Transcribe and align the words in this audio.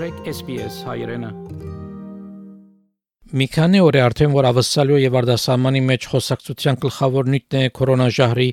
մտրեք 0.00 0.28
SPS 0.30 0.76
հայրենը 0.88 1.28
Մի 3.36 3.46
քանի 3.52 3.80
օր 3.84 3.96
է 3.98 4.00
արդեն 4.00 4.30
որ 4.32 4.46
ավսալյո 4.48 5.00
եւ 5.02 5.18
արդասամանի 5.20 5.82
մեջ 5.90 6.06
խոսակցության 6.12 6.78
գլխավոր 6.84 7.28
նյութն 7.34 7.58
է 7.60 7.68
կորոնաժահրի 7.78 8.46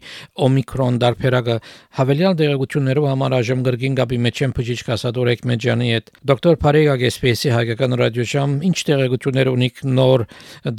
օմիկրոն 0.48 1.00
դարբերակը 1.04 1.56
հավելյալ 2.02 2.36
դեղեցություններով 2.44 3.08
համար 3.12 3.38
այժմ 3.40 3.64
գրգին 3.70 3.98
գաբի 4.02 4.20
մեջ 4.28 4.44
են 4.44 4.56
բժիշկ 4.60 4.92
ասադոր 4.98 5.32
Էկմեջյանի 5.38 5.90
հետ 5.96 6.12
դոկտոր 6.28 6.60
Փարեգա 6.68 7.00
Գեսպեսի 7.08 7.56
հայկական 7.56 7.98
ռադիոժամ 8.04 8.60
ինչ 8.68 8.78
դեղեցություններ 8.92 9.52
ունիք 9.56 9.84
նոր 10.04 10.28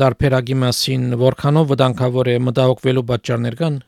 դարբերակի 0.04 0.60
մասին 0.68 1.10
որքանով 1.24 1.68
վտանգավոր 1.72 2.34
է 2.36 2.38
մտահոգվելու 2.52 3.08
պատճառներ 3.08 3.60
կան 3.64 3.82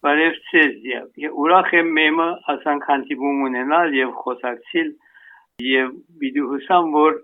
Բարև 0.00 0.36
ձեզ 0.54 0.76
եւ 1.20 1.38
ուրախ 1.44 1.74
եմ 1.76 1.88
մեմը 1.98 2.32
ասանք 2.54 2.86
հանդիպում 2.88 3.40
ունենալ 3.50 3.96
եւ 3.98 4.14
խոսակցել 4.22 4.92
եւ 5.68 5.94
վիդեո 6.20 6.50
հուսամ 6.50 6.92
որ 6.96 7.16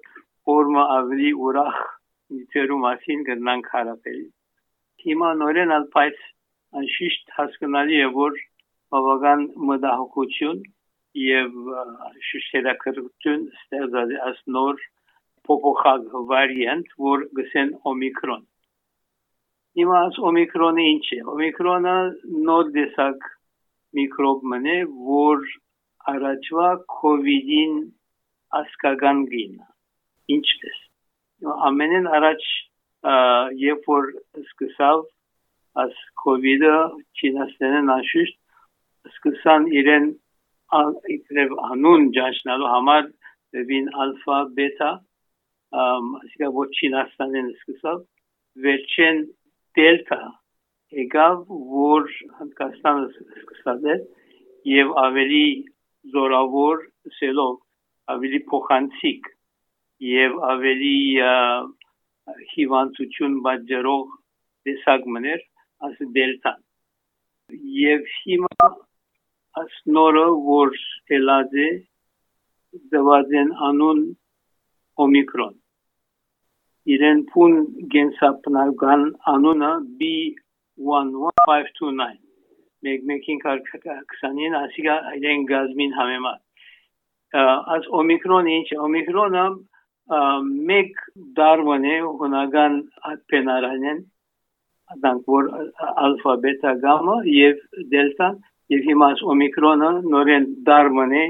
օրը 0.55 0.83
ավելի 0.97 1.31
ուրախ 1.49 1.79
նյութերու 2.35 2.79
մասին 2.85 3.23
գտնանք 3.29 3.69
հարաբերի։ 3.75 4.25
Հիմա 5.07 5.31
նորեն 5.43 5.75
ալպայց 5.77 6.25
անշիշտ 6.81 7.33
հասկանալի 7.37 8.01
է 8.07 8.09
որ 8.17 8.41
բավական 8.95 9.45
մտահոգություն 9.71 10.61
եւ 11.23 11.55
շուշերակրություն 12.31 13.47
ստեղծած 13.61 14.15
as 14.31 14.43
նոր 14.57 14.83
փոփոխած 15.49 16.07
վարիանտ, 16.31 16.93
որ 17.09 17.25
գսեն 17.39 17.73
օմիկրոն։ 17.93 18.45
Հիմա 19.81 19.99
as 20.09 20.19
օմիկրոնը 20.31 20.85
ինչ 20.93 21.07
է։ 21.17 21.21
Օմիկրոնը 21.33 21.97
նոր 22.49 22.71
դեսակ 22.77 23.29
միկրոբ 23.99 24.47
մնե, 24.53 24.77
որ 25.11 25.47
առաջվա 26.13 26.69
COVID-ին 26.97 27.75
ասկական 28.61 29.25
գինը 29.33 29.67
ինչպես 30.37 30.79
ամենեն 31.69 32.09
առաջ 32.19 32.47
երբ 33.63 33.91
որ 33.93 34.09
սկսավ 34.43 35.05
աս 35.83 35.99
կոവിഡը 36.23 36.77
չինաստանեն 37.21 37.93
անշուշտ 37.97 38.39
սկսան 39.13 39.67
իրեն 39.81 40.07
իբրև 41.17 41.53
անուն 41.71 42.09
ճանչնալու 42.17 42.71
համար 42.73 43.11
դեպին 43.57 43.91
ալֆա 44.05 44.39
բետա 44.57 44.91
ասիկա 45.83 46.51
որ 46.57 46.73
չինաստանեն 46.81 47.53
սկսավ 47.53 48.01
վերջեն 48.67 49.23
դելտա 49.79 50.21
եկավ 51.03 51.45
որ 51.77 52.11
հնդկաստանը 52.41 53.07
սկսած 53.13 53.87
է 53.95 53.97
եւ 54.73 54.93
ավելի 55.05 55.47
զորավոր 56.17 56.85
սելով 57.19 57.57
ավելի 58.15 58.41
փոխանցիկ 58.51 59.29
եւ 60.07 60.31
ավելի 60.53 60.97
հիվանդություն 62.53 63.35
բաժերող 63.47 64.07
տեսակ 64.69 65.03
մներ 65.17 65.41
աս 65.89 65.97
դելտան 66.17 66.61
եւ 67.81 68.01
հիմա 68.15 68.69
աս 69.63 69.75
նորը 69.99 70.25
որ 70.49 70.71
ելած 71.17 71.53
է 71.67 71.69
դվազեն 72.95 73.51
անուն 73.71 74.01
օմիկրոն 75.07 75.55
իրեն 76.97 77.21
փուն 77.33 77.55
գենսապնական 77.93 79.03
անունը 79.35 79.73
B11529 80.01 82.19
մեկ 82.87 83.01
մեկին 83.11 83.39
կարգանին 83.45 84.55
ասիգա 84.63 84.97
իրեն 85.21 85.41
գազմին 85.53 85.93
համեմատ 86.01 86.41
աս 87.77 87.89
օմիկրոն 88.01 88.51
ինչ 88.57 88.67
օմիկրոնը 88.89 89.47
մեկ 90.71 91.01
դարվան 91.39 91.87
է 91.93 91.97
հունական 92.21 92.77
պենարանեն 93.33 94.05
դանք 95.05 95.33
որ 95.35 95.49
ալֆա 96.07 96.35
բետա 96.45 96.75
գամմա 96.85 97.17
եւ 97.37 97.65
դելտան 97.95 98.39
եւ 98.75 98.87
հիմա 98.91 99.09
օմիկրոնը 99.35 99.91
նորեն 100.15 100.47
դարվան 100.69 101.17
է 101.23 101.25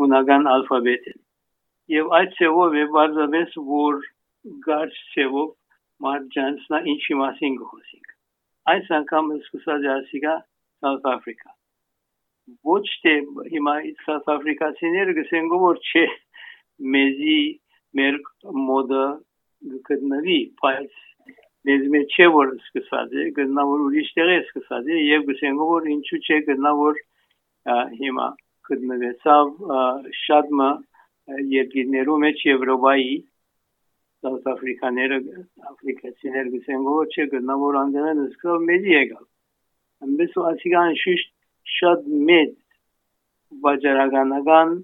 հունական 0.00 0.50
ալֆաբետին 0.54 1.20
եւ 1.96 2.14
այդ 2.18 2.34
ծավով 2.38 2.76
է 2.82 2.86
բարձրապես 2.96 3.58
որ 3.70 4.00
գարշ 4.66 4.98
ծավով 5.14 5.52
մարջանսնա 6.06 6.82
ինչի 6.94 7.20
մասին 7.22 7.60
գոսիկ 7.62 8.16
այս 8.74 8.90
անգամ 9.00 9.30
սկսած 9.38 9.86
է 9.86 9.92
ասիկա 9.98 10.34
South 10.84 11.06
Africa 11.14 11.55
ոչ 12.66 12.84
թե 13.02 13.14
հիմա 13.52 13.74
South 14.06 14.28
Africa-ցիները 14.36 15.14
գսեն 15.18 15.50
որ 15.52 15.80
չէ 15.90 16.04
մեզի 16.94 17.40
մեր 17.98 18.18
մոդը 18.68 19.04
գտնվի, 19.88 20.38
բայց 20.62 21.04
մեզ 21.66 21.86
մեջ 21.94 22.16
չէ 22.16 22.26
որ 22.36 22.50
սկսած 22.54 23.14
է, 23.20 23.24
գտնա 23.38 23.62
որ 23.66 23.86
ուրիշ 23.86 24.10
տեղ 24.18 24.32
է 24.32 24.36
սկսած 24.44 24.90
է 24.94 24.98
եւ 25.02 25.24
գսենք 25.30 25.62
որ 25.70 25.88
ինչու՞ 25.94 26.20
չէ 26.26 26.38
գտնա 26.50 26.72
որ 26.80 27.00
հիմա 28.00 28.26
գտնվեցավ 28.70 29.50
շատ 30.22 30.52
մը 30.60 30.68
երկրներու 31.56 32.18
մեջ 32.26 32.44
Եվրոպայի 32.46 33.16
South 34.26 34.46
Africa-ները 34.52 35.18
աֆրիկացիներ 35.70 36.52
գսենք 36.54 36.90
որ 36.92 37.10
չէ 37.14 37.26
գտնա 37.34 37.56
որ 37.62 37.80
անդերեն 37.82 38.22
սկսավ 38.28 38.68
մեծ 38.70 38.86
եկավ 38.92 40.06
ամբես 40.06 40.38
ասիգան 40.52 40.96
շիշտ 41.02 41.35
շատ 41.74 42.06
մեծ 42.30 42.52
վաճառականական 43.66 44.74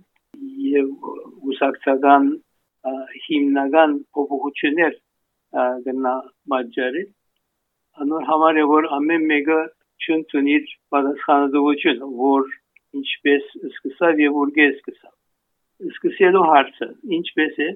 եւ 0.73 0.89
ուսակցական 1.53 2.29
հիմնական 3.27 3.97
փոփոխություններ 4.17 4.97
գնա 5.87 6.15
մաջարի 6.53 7.05
անոր 8.03 8.27
համար 8.31 8.61
է 8.63 8.67
որ 8.73 8.89
ամեն 8.99 9.27
մեկը 9.33 9.59
չընդունիր 10.07 10.71
պատասխանատվություն 10.95 12.05
որ 12.21 12.49
ինչպես 13.01 13.51
սկսավ 13.71 14.23
եւ 14.25 14.39
որգե 14.39 14.69
սկսավ 14.73 15.91
սկսելու 15.93 16.47
հարցը 16.53 16.89
ինչպես 17.19 17.61
է 17.67 17.71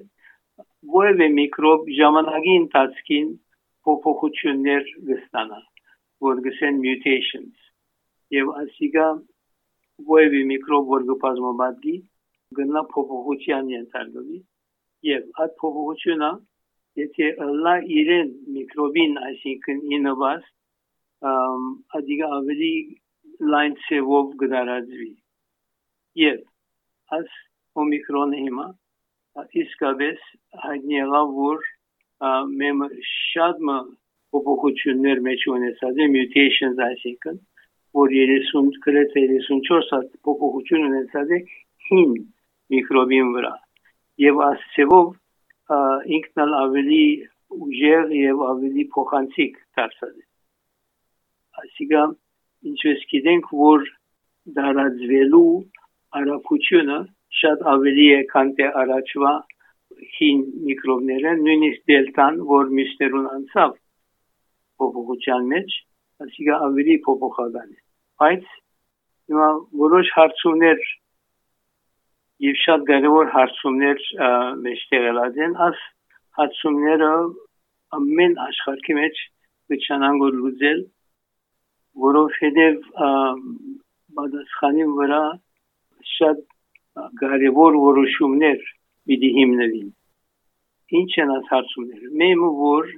որևէ 0.97 1.27
միկրոբ 1.37 1.87
ժամանակի 1.99 2.57
ընթացքին 2.63 3.31
փոփոխություններ 3.87 4.91
կստանա 5.11 5.61
որ 6.27 6.43
գսեն 6.47 6.83
mutations 6.83 7.66
եւ 8.35 8.51
ասիգա 8.61 9.07
որևէ 10.11 10.43
միկրոբ 10.51 10.91
որ 10.93 11.07
կբազմաբադի 11.09 11.95
գնա 12.57 12.83
փոփոխության 12.93 13.71
ենթարկվի 13.73 14.39
եւ 15.07 15.41
այդ 15.43 15.55
փոփոխությունը 15.61 16.31
եթե 17.01 17.31
լա 17.65 17.75
իրեն 18.01 18.29
միկրոբին 18.57 19.17
այսինքն 19.29 19.81
ինովաս 19.97 20.47
ադիգա 21.99 22.29
ավելի 22.39 22.73
լայն 23.53 23.75
ծևով 23.85 24.35
գդարածվի 24.43 25.11
եւ 26.21 27.17
աս 27.17 27.35
օմիկրոնը 27.83 28.43
հիմա 28.45 28.67
իսկապես 29.63 30.23
հայտնի 30.63 30.97
եղավ 30.97 31.33
որ 31.39 31.67
մեմ 32.61 32.79
շատ 33.09 33.61
մը 33.69 33.77
փոփոխություններ 34.35 35.21
մեջ 35.27 35.45
ունեցած 35.57 36.01
է 36.05 36.07
mutations 36.15 36.81
այսինքն 36.87 37.37
որ 37.99 38.13
30 38.17 38.81
գրեթե 38.87 39.23
34 39.33 39.93
հատ 39.95 40.09
փոփոխություն 40.27 40.87
ունեցած 40.89 41.33
է 41.37 41.39
հին 41.89 42.13
միկրոբին 42.73 43.33
վրա 43.37 43.53
եւ 44.23 44.41
ասցեվով 44.49 45.07
ինքնալ 46.17 46.55
ավելի 46.61 47.03
ուժեղ 47.67 48.13
եւ 48.19 48.43
ավելի 48.51 48.83
փոխանցիկ 48.95 49.59
դարձած 49.79 50.15
է 50.21 50.25
ասիգա 51.63 52.03
ինչպես 52.71 53.05
գիտենք 53.13 53.51
որ 53.61 53.87
դարածվելու 54.57 55.51
արագությունը 56.19 56.99
շատ 57.41 57.65
ավելի 57.73 58.07
է 58.17 58.21
քան 58.33 58.53
թե 58.59 58.69
առաջվա 58.83 59.33
հին 60.17 60.45
միկրոբները 60.67 61.33
նույնիսկ 61.41 61.91
դելտան 61.91 62.39
որ 62.53 62.71
միշտերուն 62.79 63.27
անցավ 63.33 63.75
փոփոխության 64.81 65.51
մեջ 65.53 65.75
ասիգա 66.25 66.61
ավելի 66.69 66.97
փոփոխական 67.07 67.75
է 67.75 67.86
Բայց 68.21 68.45
հիմա 69.29 69.47
որոշ 69.79 70.07
հարցումներ 70.17 70.79
եւ 72.45 72.55
շատ 72.63 72.85
կարեւոր 72.89 73.27
հարցումներ 73.33 74.05
մեջտեղ 74.63 75.05
ելած 75.07 75.37
են, 75.47 75.53
աս 75.67 75.83
հարցումները 76.39 77.09
ամեն 77.97 78.33
աշխարհի 78.45 78.95
մեջ 78.99 79.21
միջանանգ 79.73 80.25
լուծել, 80.37 80.81
որովհետեւ 82.07 82.89
բադասխանի 84.17 84.89
վրա 84.97 85.21
շատ 86.15 86.43
կարևոր 87.21 87.79
որոշումներ 87.83 88.67
պիտի 89.07 89.31
հիմնվին։ 89.37 89.89
Ինչ 91.01 91.11
են 91.21 91.33
այս 91.37 91.49
հարցումները։ 91.53 92.11
Մեմը 92.21 92.51
որ 92.65 92.91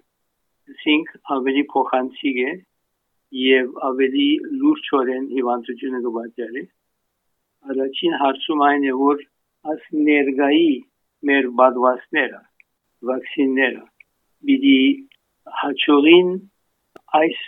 զինք 0.83 1.13
ավելի 1.36 1.63
փոխանցիկ 1.75 2.44
է 2.48 2.51
եւ 3.38 3.74
ավելի 3.90 4.28
լուրջորեն 4.60 5.26
հիվանդությունը 5.38 6.00
կբացառի 6.06 6.64
առաջին 7.74 8.16
հարցում 8.22 8.64
այն 8.68 8.86
է 8.90 8.94
որ 9.02 9.24
աս 9.74 9.84
ներգայի 10.08 10.72
մեր 11.30 11.50
բադվասները 11.60 12.42
վակցինները 13.10 13.84
բիդի 14.50 14.80
հաճողին 15.62 16.31
այս 17.20 17.40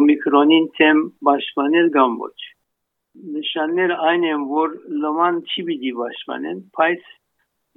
օմիկրոնին 0.00 0.68
թեմ 0.78 1.02
պաշտպանել 1.28 1.90
կամ 1.96 2.16
ոչ 2.24 2.36
նշանները 3.38 3.98
այն 4.10 4.28
են 4.30 4.46
որ 4.52 4.78
լման 5.04 5.40
չի 5.48 5.66
բիդի 5.70 5.92
պաշտպանեն 6.00 6.62
բայց 6.78 7.10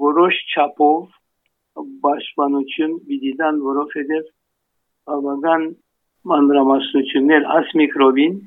որոշ 0.08 0.40
չափով 0.54 1.18
պաշտպանություն 2.08 2.96
բիդի 3.10 3.34
դան 3.42 3.60
որովհետև 3.68 4.32
բավական 5.12 5.68
մանրամասնություններ 6.32 7.48
աս 7.58 7.74
միկրոբին 7.82 8.38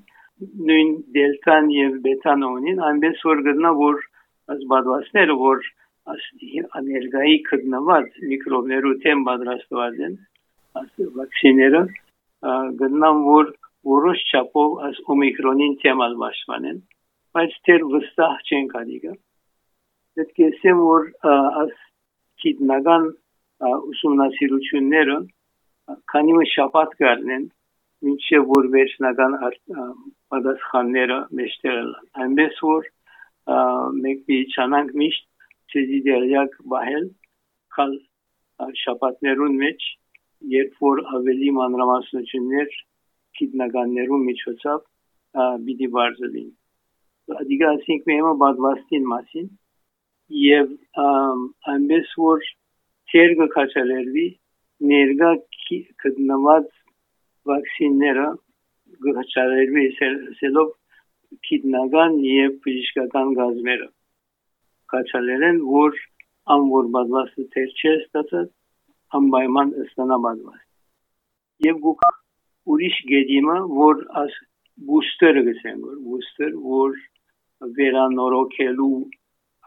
նույն 0.71 0.93
դելտան 1.17 1.71
եւ 1.77 1.97
բետան 2.05 2.44
ունին, 2.49 2.79
այնպես 2.91 3.25
որ 3.29 3.43
գտնա 3.49 3.73
որ 3.81 3.99
այս 4.55 4.62
բադվասները 4.73 5.37
որ 5.41 5.67
աներգայի 6.81 7.37
կդնված 7.49 8.21
միկրոբներու 8.31 8.94
թեմ 9.05 9.25
պատրաստված 9.29 9.99
են, 10.06 10.15
այս 10.81 11.11
վակցիները 11.19 11.82
գտնան 12.81 13.21
որ 13.27 13.53
որոշ 13.91 14.23
չափով 14.31 14.81
այս 14.88 15.03
օմիկրոնին 15.15 15.76
թեմալ 15.83 16.17
մաշման 16.23 16.67
են, 16.71 16.81
բայց 17.37 17.55
դեռ 17.69 17.87
վստահ 17.94 18.35
չեն 18.49 18.67
կարիգա։ 18.73 19.15
Պետք 20.19 20.41
է 20.41 20.49
ասեմ 20.50 20.83
որ 20.85 21.06
այս 21.31 21.76
քիտնական 22.43 23.06
ուսումնասիրությունները 23.93 25.17
քանի 26.12 26.37
մի 26.41 26.47
շաբաթ 26.55 26.94
կառնեն 27.00 27.47
մինչև 28.06 28.47
որ 28.50 28.69
վերջնական 28.75 29.35
պատասխանները 30.32 31.19
մեջտեղել 31.41 31.91
այնպես 32.25 32.61
որ 32.67 32.87
մենք 34.05 34.23
միչանանք 34.32 34.94
միշտ 35.02 35.26
ցեզի 35.73 36.00
դերյակ 36.06 36.56
բահել 36.75 37.08
քալ 37.76 37.97
շապատներուն 38.85 39.58
մեջ 39.64 39.88
երբ 40.55 40.81
որ 40.87 41.02
ավելի 41.19 41.50
մանրամասնություններ 41.58 42.79
գիտնականներու 43.41 44.23
միջոցով 44.29 44.81
բիդի 45.67 45.88
բարձրին 45.97 46.50
adiga 47.41 47.73
ասենք 47.76 48.08
մեմա 48.11 48.32
բադվաստին 48.43 49.05
մասին 49.11 49.49
եւ 50.41 50.73
այնպես 51.75 52.14
որ 52.25 52.49
ցերգը 53.12 53.47
քաչալերվի 53.55 54.26
ներգա 54.91 55.31
գտնված 56.05 56.69
վակցինները 57.48 58.26
գհճարերվի 59.06 59.84
սելով 60.40 60.70
քիտնական 61.48 62.16
եւ 62.26 62.56
բժշկական 62.64 63.34
գազները 63.38 63.88
կաչալերեն 64.94 65.60
որ 65.70 66.00
ամ 66.54 66.66
որ 66.75 66.90
բադվաստը 66.96 67.46
թեր 67.54 67.75
չէ 67.78 67.92
ստացած 68.00 68.50
անպայման 69.19 69.72
ստանա 69.84 70.19
բադվաստ 70.26 71.66
եւ 71.69 71.81
գուք 71.87 72.04
ուրիշ 72.75 72.98
գեդիմը 73.12 73.56
որ 73.78 74.04
աս 74.22 74.37
բուստերը 74.90 75.42
գսեն 75.48 75.81
որ 75.87 75.96
բուստեր 76.08 76.54
որ 76.75 77.00
վերանորոգելու 77.78 78.92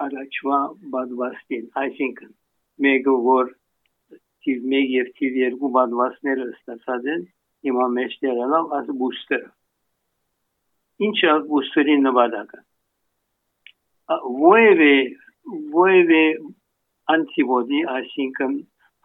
առաջվա 0.06 0.60
բադվաստին 0.96 1.66
այսինքն 1.84 2.32
մեկը 2.86 3.16
որ 3.28 3.52
թիվ 4.46 4.68
1 4.80 4.94
եւ 4.98 5.12
թիվ 5.20 5.40
2 5.44 5.72
բադվաստները 5.78 6.48
ստացած 6.54 7.10
են 7.16 7.26
հիմա 7.68 7.86
մեջտեղ 7.98 8.40
ելավ 8.44 8.74
աս 8.80 8.92
բուստերը 9.02 9.50
ինչ 11.08 11.18
է 11.30 11.36
բուստերի 11.52 11.96
նվադակը 12.08 12.60
որևէ 14.44 14.94
որևէ 15.78 16.24
անտիբոդի 17.14 17.80
այսինքն 17.94 18.54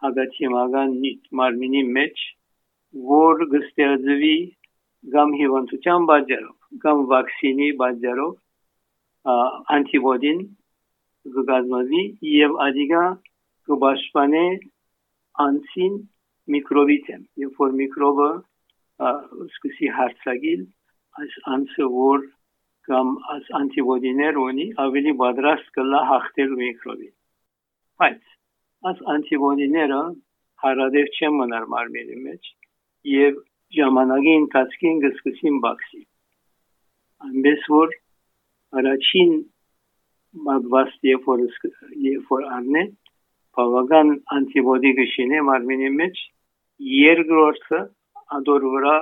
հագացիմական 0.03 0.93
մարմինի 1.39 1.83
մեջ 1.97 2.21
որ 3.13 3.43
գստեղծվի 3.53 4.35
կամ 5.15 5.33
հիվանդության 5.39 6.07
բաժարով 6.11 6.79
կամ 6.85 7.01
վակցինի 7.11 7.69
բաժարով 7.81 9.33
անտիբոդին 9.77 10.39
կգազմվի 11.37 12.03
եւ 12.33 12.55
ադիգա 12.67 13.03
կբաշխանե 13.69 14.45
անցին 15.45 15.97
միկրոբի 16.55 16.97
թեմ 17.07 17.25
երբ 17.43 17.59
որ 17.63 17.75
միկրոբը 17.81 18.29
սկսի 18.99 19.89
հարցակիլ 19.97 20.63
այս 21.23 21.35
անձը 21.55 21.85
որ 21.95 22.23
կամ 22.89 23.11
այս 23.33 23.51
անտիբոդիներ 23.59 24.39
ունի 24.43 24.65
ավելի 24.85 25.13
պատրաստ 25.21 25.69
կլա 25.77 26.01
հաղթել 26.09 26.55
միկրոբին 26.61 27.13
բայց 28.03 28.33
այս 28.91 29.03
անտիբոդիները 29.13 29.99
հարադեր 30.63 31.11
չեն 31.15 31.37
մնար 31.39 31.67
մարմինի 31.73 32.17
մեջ 32.25 32.49
եւ 33.11 33.39
ժամանակի 33.77 34.33
ընթացքին 34.39 35.01
կսկսին 35.05 35.61
բացի 35.65 36.01
այնպես 37.29 37.69
որ 37.75 37.95
առաջին 38.81 39.31
մադվաստ 40.49 41.07
երբ 41.09 41.29
որ 41.29 41.45
երբ 42.09 42.33
որ 42.33 42.49
արնե 42.57 42.83
բավական 43.59 44.11
անտիբոդի 44.39 44.91
գշինե 44.99 45.39
մարմինի 45.51 45.93
մեջ 46.01 46.19
երկրորդը 46.89 47.79
ադոր 48.37 48.65
վրա 48.75 48.95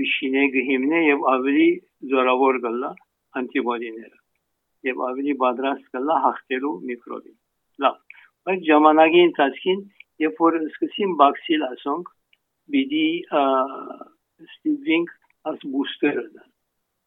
գշինե 0.00 0.44
գհիմնե 0.56 1.00
եւ 1.04 1.24
ավելի 1.32 1.68
զորավոր 2.12 2.58
գլա 2.66 2.90
անտիբոդիները 3.40 4.18
եւ 4.88 5.02
ավելի 5.08 5.34
պատրաստ 5.42 5.96
կլա 5.96 6.18
հաղթելու 6.26 6.72
միկրոբին 6.90 7.36
լավ 7.84 7.98
բայց 8.48 8.64
ժամանակի 8.70 9.20
ընթացքին 9.28 9.82
երբ 10.24 10.40
որ 10.46 10.58
սկսին 10.62 11.12
բաքսիլ 11.22 11.66
ասոնք 11.68 12.14
բիդի 12.72 13.06
ստիվինգ 14.46 15.12
as 15.50 15.62
booster-ը 15.74 16.26
դա 16.34 16.44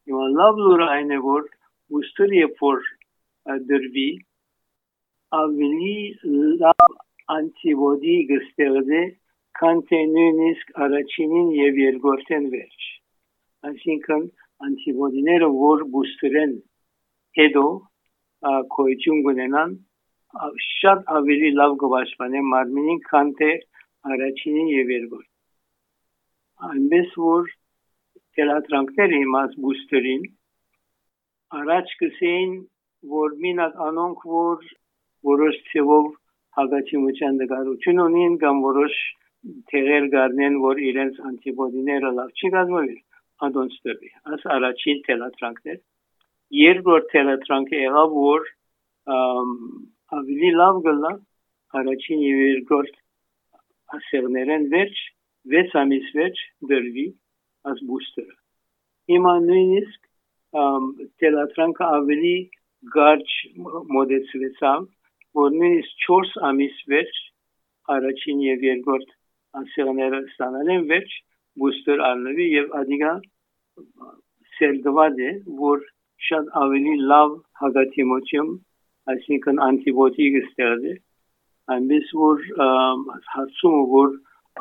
Հիմա 0.09 0.25
լավ 0.37 0.61
լուրը 0.63 0.87
այն 0.95 1.13
է 1.15 1.19
որ 1.25 1.45
booster-ը 1.93 2.39
երբ 2.39 2.63
որ 2.65 2.81
դրվի 3.69 4.09
ավելի 5.39 5.95
լավ 6.63 6.97
անտիբոդի 7.35 8.17
գստեղծե 8.31 9.03
քան 9.59 9.81
թե 9.89 9.99
նույնիսկ 10.13 10.71
առաջինին 10.85 11.51
եւ 11.57 11.81
երկրորդին 11.81 12.47
վերջ 12.55 12.87
այսինքն 13.69 14.25
անտիբոդիները 14.67 15.49
որ 15.59 15.83
բուստերեն 15.95 16.55
հետո 17.39 17.65
կոյություն 18.75 19.21
կունենան 19.27 19.77
շատ 20.67 21.05
ավելի 21.19 21.51
լավ 21.59 21.77
կվաշխանեն 21.83 22.49
մարմինին 22.55 23.01
քան 23.09 23.31
թե 23.39 23.51
առաջինին 24.15 24.71
եւ 24.75 24.93
երկրորդ 24.95 25.31
այնպես 26.69 27.15
որ 27.25 27.51
թելատրանքները 28.37 29.19
իմաց 29.25 29.57
բուստերին 29.65 30.23
առաջ 31.59 31.93
կսեին 32.03 32.55
որ 33.15 33.35
մինակ 33.45 33.81
անոնք 33.87 34.23
որ 34.35 34.71
որոշ 35.31 35.59
ցևով 35.71 36.07
հագացիմության 36.57 37.37
նկարություն 37.41 38.01
ունին 38.05 38.35
կամ 38.43 38.61
որոշ 38.65 38.97
թերեր 39.71 40.07
գարնեն, 40.13 40.55
որ 40.63 40.79
իրենց 40.89 41.19
անտիբոդիները 41.29 42.11
լավ 42.19 42.29
չի 42.39 42.51
գազմվել, 42.55 42.93
ադոնց 43.47 43.75
դեպի։ 43.87 44.11
Աս 44.35 44.45
առաջին 44.55 45.01
թելատրանքներ։ 45.07 45.79
Երկրորդ 46.59 47.09
թելատրանքը 47.13 47.81
եղավ, 47.81 48.15
որ 48.25 48.47
ավելի 50.19 50.51
լավ 50.61 50.79
գլա 50.87 51.11
առաջին 51.81 52.23
եւ 52.25 52.41
երկրորդ 52.45 52.97
ասերներեն 53.97 54.65
վերջ 54.73 55.03
6 55.53 55.77
ամիս 55.81 56.07
վերջ 56.17 56.41
դրվի 56.71 57.05
as 57.71 57.81
booster։ 57.89 58.27
Հիմա 59.11 59.33
նույնիսկ 59.45 60.09
թելատրանքը 61.21 61.85
ավելի 61.99 62.35
գարջ 62.95 63.35
մոդեցվեցավ, 63.97 64.87
որ 65.41 65.53
նույնիսկ 65.59 66.07
4 66.07 66.33
ամիս 66.49 66.81
վերջ 66.93 67.21
առաջին 67.95 68.41
եւ 68.45 68.65
երկրորդ 68.69 69.13
անսեղները 69.61 70.21
ստանալ 70.31 70.71
են 70.75 70.85
վերջ 70.91 71.17
բուստեր 71.63 72.03
առնվի 72.09 72.47
եւ 72.51 72.77
ադիգա 72.81 73.11
սերդված 74.59 75.21
է 75.29 75.31
որ 75.61 75.83
շատ 76.29 76.51
ավելի 76.61 76.95
լավ 77.11 77.35
հագատիմություն 77.61 78.51
այսինքն 79.13 79.61
անտիբիոտիկ 79.65 80.37
ստեղծի 80.41 80.95
այնպես 81.75 82.11
որ 82.21 82.43
հարցումը 83.35 83.83
որ 83.93 84.15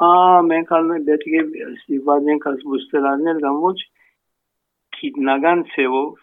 ա 0.05 0.13
մենք 0.51 0.73
ալն 0.79 1.05
պետք 1.09 1.35
է 1.41 1.43
ստիպված 1.71 2.31
աս 2.51 2.63
բուստեր 2.71 3.09
առնել 3.11 3.43
կամ 3.45 3.59
ոչ 3.65 3.77
քիտնական 4.99 5.65
ցեվով 5.75 6.23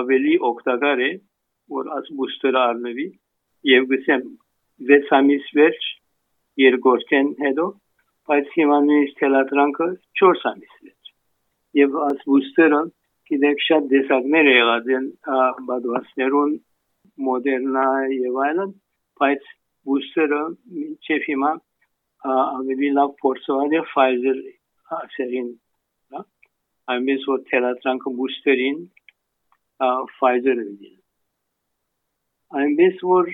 ավելի 0.00 0.34
օգտակար 0.50 1.02
է 1.06 1.10
որ 1.76 1.90
աս 1.98 2.12
բուստեր 2.20 2.58
առնվի 2.64 3.08
եւ 3.70 3.88
գսեմ 3.92 4.24
6 4.92 5.12
ամիս 5.20 5.50
վերջ 5.60 5.90
երկրորդեն 6.60 7.28
հետո, 7.44 7.66
բայց 8.30 8.50
հիմա 8.56 8.78
նույնիսկ 8.86 9.20
թելատրանքը 9.20 9.88
4 10.22 10.42
ամիս 10.50 10.74
է։ 10.80 10.92
Եվ 11.80 11.96
աս 12.06 12.22
բուստերը 12.30 12.80
գիտեք 13.30 13.64
շատ 13.66 13.88
դեսակներ 13.94 14.50
եղած 14.50 14.92
են 14.98 15.08
բադվասներուն 15.70 16.54
մոդերնա 17.30 17.86
եւ 18.16 18.38
այլն, 18.46 18.72
բայց 19.20 19.50
բուստերը 19.90 20.40
մինչև 20.76 21.26
հիմա 21.30 21.52
ավելի 22.36 22.90
լավ 23.00 23.12
փորձված 23.24 23.76
է 23.78 23.82
Pfizer 23.90 24.40
ասերին 25.00 25.50
այնպես 26.94 27.28
որ 27.30 27.44
թերատրանքը 27.50 28.12
բուստերին 28.18 28.80
Pfizer-ը 30.16 30.66
դին 30.80 30.98
այնպես 32.60 33.02
որ 33.06 33.30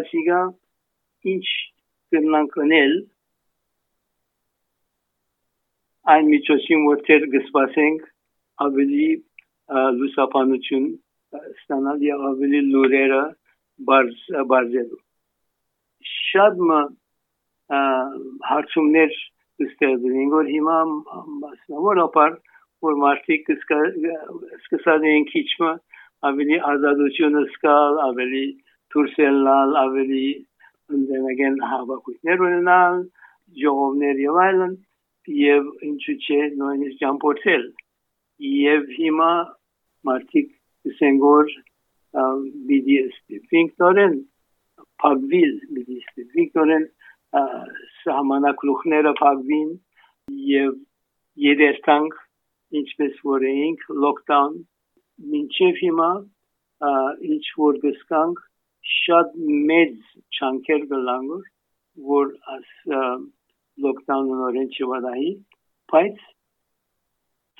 ասիգա 0.00 0.40
ինչ 1.32 1.46
կնանք 2.14 2.58
անել 2.64 2.92
այն 6.14 6.28
միջոցին 6.32 6.84
որտեղ 6.86 7.26
կսպասենք 7.32 8.04
ավելի 8.66 9.08
լուսապանություն 10.00 10.86
ստանալ 11.40 12.04
եւ 12.06 12.26
ավելի 12.30 12.60
լուրերը 12.68 13.22
բարձ 13.90 14.20
բարձելու 14.52 15.00
շատ 16.10 16.62
մը 16.70 16.80
հարցումներ 18.50 19.16
ստեղծին 19.66 20.30
որ 20.36 20.50
հիմա 20.54 20.76
մասնավորապես 21.42 22.38
որ 22.86 22.98
մարդիկ 23.02 23.50
սկսած 23.56 25.06
են 25.12 25.26
քիչմը 25.32 25.72
ավելի 26.30 26.58
ազատությունը 26.70 27.42
սկալ 27.52 28.02
ավելի 28.06 28.44
դուրսելալ 28.94 29.80
ավելի 29.82 30.26
ընդենագեն 30.94 31.56
հավաքություններ 31.70 32.44
ունենալ 32.48 33.00
ժողովներ 33.62 34.22
եւ 34.24 34.40
այլն 34.46 34.74
եւ 35.36 35.70
ինչու՞ 35.90 36.16
չէ 36.26 36.40
նույնիսկ 36.60 37.00
ճամփորդել 37.02 37.64
եւ 38.52 38.90
հիմա 38.98 39.32
մարդիկ 40.10 40.52
սենգոր 41.00 41.54
BDS 42.70 43.16
Վինկտորեն 43.52 44.16
Փագվիլ 45.02 45.56
BDS 45.76 46.28
Վինկտորեն 46.36 46.86
սահմանակլուխները 48.04 49.12
փագվին 49.20 49.72
եւ 50.50 50.76
երերտանք 51.46 52.16
ինչպես 52.80 53.18
որ 53.30 53.46
էինք 53.50 53.84
լոկդաուն 54.04 54.56
մինչև 55.32 55.80
հիմա 55.82 56.10
ինչ 57.34 57.44
որ 57.60 57.80
գսկանք 57.84 58.40
շատ 58.94 59.34
մեծ 59.70 59.94
չանկեր 60.38 60.86
գլանգոր 60.92 61.44
որ 62.10 62.32
աս 62.54 62.72
լոկդաունն 63.84 64.42
օրեն 64.48 64.70
չվադայի, 64.76 65.30
բայց 65.92 66.22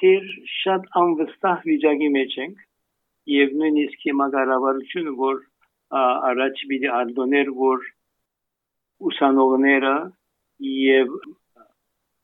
թեր 0.00 0.30
շատ 0.52 0.88
անվստահ 1.00 1.66
վիճակի 1.70 2.08
մեջ 2.16 2.38
ենք 2.44 2.64
եւ 3.34 3.54
նույնիսկ 3.60 4.06
հիմա 4.08 4.26
կառավարությունը 4.36 5.14
որ 5.20 5.42
առաջ 6.00 6.64
պիտի 6.72 6.90
ալդոներ 7.00 7.52
որ 7.60 7.86
ուսանողները 9.10 9.94
եւ 10.72 11.16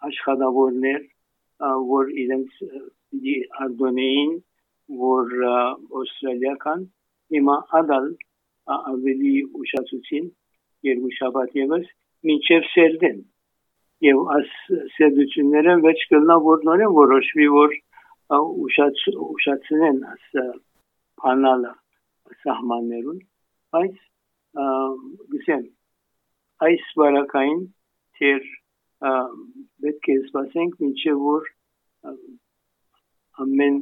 աշխատավորներ 0.09 1.03
որ 1.93 2.13
իրենց 2.25 2.61
պիտի 2.63 3.37
ալդոնեին 3.67 4.35
որ 5.03 5.35
օստրալիական 6.03 6.85
հիմա 7.35 7.57
ադալ 7.81 8.09
ավելի 8.71 9.35
ուշացուցին 9.63 10.29
երկու 10.89 11.13
շաբաթ 11.19 11.57
եւս 11.59 11.87
մինչև 12.29 12.69
սերդեն 12.73 13.21
եւ 14.07 14.23
աս 14.37 14.53
սեդությունները 14.97 15.75
վեճ 15.87 16.05
կլնա 16.13 16.37
որ 16.47 16.65
նորեն 16.69 16.95
որոշվի 16.99 17.49
որ 17.57 17.77
ուշաց 18.39 19.03
ուշացնեն 19.27 20.01
աս 20.13 20.27
փանալը 21.23 21.73
սահմաններուն 22.43 23.21
բայց 23.77 24.01
գսեմ 25.35 25.65
այս 26.69 26.89
բարակային 27.03 27.63
թեր 28.19 28.49
պետք 29.83 30.11
է 30.15 30.17
սպասենք 30.23 30.81
մինչև 30.85 31.23
որ 31.27 31.51
ամեն 33.43 33.79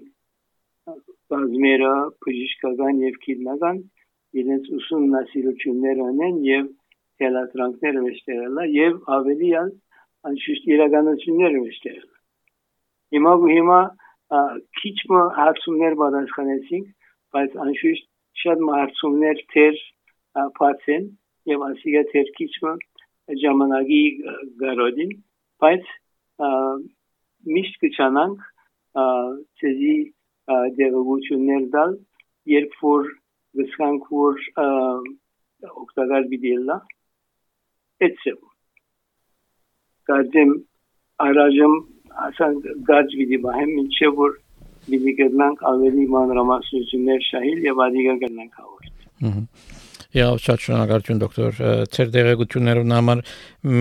բազմերը 1.31 1.95
բժշկական 2.25 3.03
եւ 3.05 3.19
քիմիական 3.25 3.83
իրենց 4.41 4.69
ուսումնասիրություններ 4.79 6.03
անեն 6.07 6.37
եւ 6.47 6.69
թելատրանքները 7.21 8.03
վերջերելա 8.07 8.67
եւ 8.75 8.99
ավելի 9.17 9.51
անշուշտ 10.31 10.69
իրականությունները 10.75 11.63
միշտել։ 11.65 11.99
Հիմա 13.17 13.33
հիմա 13.51 13.81
քիչ 14.81 14.97
մը 15.11 15.23
հարցումներ 15.41 15.97
պատասխանեցինք, 16.01 16.87
բայց 17.35 17.57
անշուշտ 17.65 18.07
շատ 18.43 18.63
հարցումներ 18.75 19.43
թեր 19.55 19.81
փացեն 20.59 21.09
եւ 21.51 21.65
ասիգա 21.71 22.03
թեր 22.13 22.31
քիչ 22.39 22.53
մը 22.67 22.75
ժամանակի 23.43 24.03
գարոդին, 24.63 25.13
բայց 25.65 25.91
միշտ 27.57 27.81
կչանանք 27.85 28.47
ցեզի 29.61 29.97
դերողություններ 30.79 31.67
դալ, 31.75 31.93
երբ 32.51 32.79
որ 32.83 33.11
գսկանք 33.59 34.15
որ 34.21 34.47
օգտակար 35.71 36.31
բիդելա, 36.31 36.79
etc 38.07 38.39
կարծեմ 40.11 40.55
առայժմ 41.25 41.75
ասան 42.27 42.57
գաճ 42.89 43.13
վիդի 43.21 43.39
բահեմ 43.45 43.73
ինչեւ 43.85 44.17
որ 44.21 44.33
վիդի 44.91 45.13
գտնանք 45.21 45.63
ավելի 45.71 46.07
մանրամասնություններ 46.15 47.25
շահիլ 47.29 47.61
եւ 47.69 47.83
ադիգա 47.87 48.15
գտնանք 48.25 48.61
հաղորդ։ 48.61 48.95
Եվ 50.19 50.39
շատ 50.45 50.63
շնորհակալություն 50.65 51.21
դոկտոր 51.23 51.59
ծեր 51.95 52.09
դերեկություններուն 52.17 52.95
համար 52.97 53.21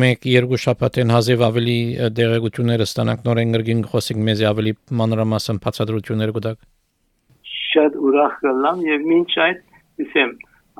մեկ 0.03 0.27
երկու 0.29 0.59
շաբաթեն 0.65 1.13
հազիվ 1.15 1.45
ավելի 1.47 1.77
դերեկությունները 2.19 2.87
ստանանք 2.89 3.23
նորեն 3.29 3.55
գրգին 3.55 3.81
խոսենք 3.93 4.21
մեզ 4.29 4.43
ավելի 4.51 4.73
մանրամասն 4.99 5.61
բացատրություններ 5.63 6.35
կտակ։ 6.37 6.59
Շատ 7.69 7.97
ուրախ 8.09 8.37
կլամ 8.43 8.83
եւ 8.87 9.07
մինչ 9.13 9.31
այդ 9.45 9.59
ասեմ 10.05 10.31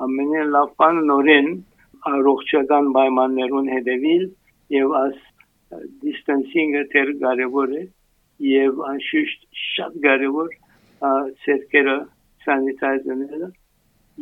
ամենալավ 0.06 0.70
բան 0.82 1.00
նորեն 1.10 1.50
առողջական 2.10 2.92
պայմաններուն 2.96 3.68
հետևիլ 3.74 4.24
եւ 4.76 4.94
աս 5.00 5.18
distancing-ը 6.04 6.84
դեր 6.94 7.12
կարևոր 7.22 7.74
է 7.80 7.82
եւ 8.50 8.80
անշուշտ 8.90 9.46
շատ 9.62 9.98
կարևոր 10.06 10.54
ցերկերը 11.44 11.96
սանիտայզերները 12.46 13.50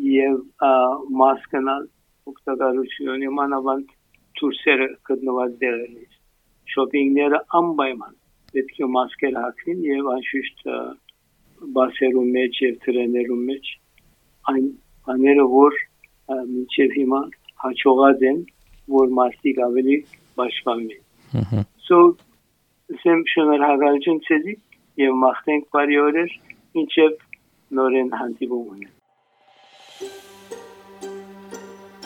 եւ 0.09 0.67
մասկանալ 1.23 1.87
օգտակարությունը 2.33 3.31
մանավանդ 3.39 3.95
դուրսերը 4.41 4.89
գտնված 5.11 5.55
դերերից 5.63 6.19
շոփինգները 6.75 7.41
անպայման 7.61 8.17
պետք 8.53 8.81
է 8.85 8.89
մասկեր 8.97 9.39
հագին 9.45 9.85
եւ 9.89 10.11
անշուշտ 10.17 10.67
բասերում 11.79 12.29
մեջ 12.37 12.61
եւ 12.65 12.75
տրեներում 12.85 13.43
մեջ 13.51 13.71
այն 14.53 14.67
բաները 15.09 15.47
որ 15.55 15.79
մինչև 16.53 16.95
հիմա 16.99 17.21
հաջողած 17.65 18.25
են 18.31 18.39
որ 18.99 19.15
մարդիկ 19.19 19.57
ավելի 19.69 19.97
պաշտպանվեն 20.41 21.65
So 21.89 21.97
սեմ 23.03 23.25
շնորհակալություն 23.33 24.23
ցեզի 24.29 24.55
եւ 25.03 25.19
մաղթենք 25.25 25.67
բարի 25.75 25.99
օրեր 26.05 26.31
ինչեւ 26.85 27.19
նորեն 27.81 28.15
հանդիպում 28.21 28.71
ունենանք 28.77 28.97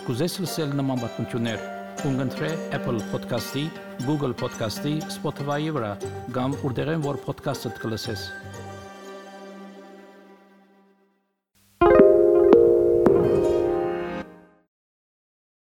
Կուզես 0.03 0.35
լսել 0.43 0.75
նման 0.81 0.99
բանություններ 1.05 1.61
կընտրե 2.03 2.49
Apple 2.75 2.99
Podcast-ի, 3.13 3.63
Google 4.09 4.33
Podcast-ի, 4.35 4.97
Spotify-ի 5.15 5.71
վրա, 5.77 5.93
կամ 6.35 6.57
որտեղեն 6.65 7.05
որ 7.05 7.21
podcast-ը 7.29 7.71
կլսես։ 7.79 8.25